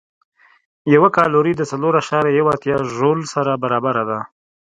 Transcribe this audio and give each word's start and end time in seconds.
یوه 0.93 1.09
کالوري 1.17 1.53
د 1.55 1.61
څلور 1.71 1.93
اعشاریه 1.99 2.35
یو 2.39 2.47
اتیا 2.55 2.77
ژول 2.95 3.19
سره 3.33 3.51
برابره 3.63 4.03
ده. 4.09 4.19